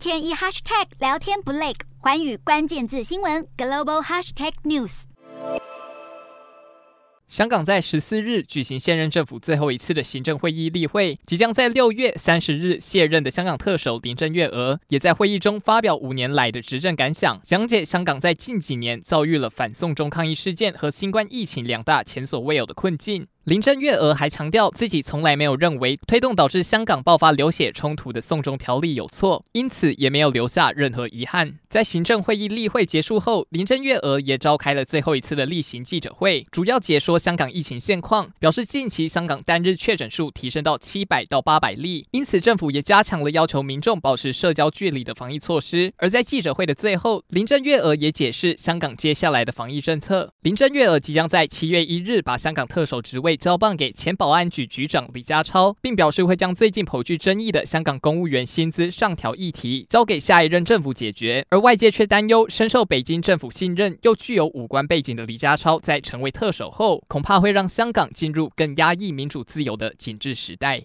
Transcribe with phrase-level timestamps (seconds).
[0.00, 5.02] 天一 hashtag 聊天不累，寰宇关键字新闻 global hashtag news。
[7.28, 23.26] 香港在十四日举行现任政府最后一次的行政会议例会，即将在六月三十日卸任的香港特首林郑月娥也在会议中发表五年来的执政感想，讲解香港在近几年遭遇了反送中抗议事件和新冠疫情两大前所未有的困境。
[23.44, 31.58] 林郑月娥还强调，自己从来没有认为推动导致香港爆发流血冲突的送中条例有错，因此也没有留下任何遗憾。
[31.70, 45.90] 在行政会议例会结束后，林郑月娥也召开了最后一次的例行记者会，主要解说香港疫情现况，表示近期香港单日确诊数提升到七百到八百例，因此政府也加强了要求民众保持社交距离的防疫措施。
[45.96, 50.34] 而在记者会的最后，林郑月娥也解释香港接下来的防疫政策。
[50.42, 53.40] 林郑月娥即将在七月一日把香港特首职位被。
[53.40, 61.42] 交棒给前保安局局长李家超，并表示会将最近颇具争议的香港公务员薪资上调议题交给下一任政府解决。
[61.48, 70.82] 而外界却担忧，深受北京政府信任又具有武官背景的李家超，在成为特首后，恐怕会让香港进入更压抑民主自由的紧致时代。